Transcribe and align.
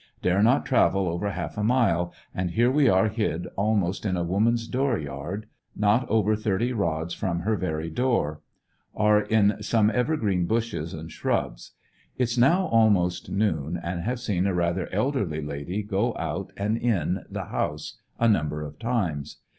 Dare 0.23 0.41
not 0.41 0.65
travel 0.65 1.07
over 1.07 1.29
half 1.29 1.59
a 1.59 1.63
mile, 1.63 2.11
and 2.33 2.49
here 2.49 2.71
we 2.71 2.89
are 2.89 3.07
hid 3.07 3.45
almost 3.55 4.03
in 4.03 4.17
a 4.17 4.23
woman's 4.23 4.67
door 4.67 4.97
yard, 4.97 5.45
not 5.75 6.09
over 6.09 6.35
thirty 6.35 6.73
rods 6.73 7.13
from 7.13 7.41
her 7.41 7.55
very 7.55 7.87
door. 7.91 8.41
Are 8.95 9.21
in 9.21 9.61
some 9.61 9.91
evergreen 9.91 10.47
bushes 10.47 10.95
and 10.95 11.11
shrubs, 11.11 11.73
It's 12.17 12.35
now 12.35 12.67
most 12.91 13.29
noon, 13.29 13.77
and 13.77 13.99
have 14.01 14.19
seen 14.19 14.47
a 14.47 14.55
rather 14.55 14.87
eldeily 14.91 15.45
lady 15.47 15.83
go 15.83 16.15
out 16.17 16.51
and 16.57 16.77
in 16.79 17.23
the 17.29 17.45
house 17.45 17.99
a 18.19 18.27
number 18.27 18.63
of 18.63 18.79
times. 18.79 19.37